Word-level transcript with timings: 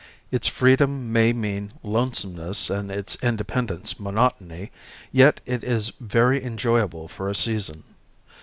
Its 0.31 0.47
freedom 0.47 1.13
may 1.13 1.31
mean 1.31 1.73
lonesomeness 1.83 2.71
and 2.71 2.89
its 2.89 3.17
independence 3.23 3.99
monotony, 3.99 4.71
yet 5.11 5.41
it 5.45 5.63
is 5.63 5.89
very 5.99 6.43
enjoyable 6.43 7.07
for 7.07 7.29
a 7.29 7.35
season. 7.35 7.83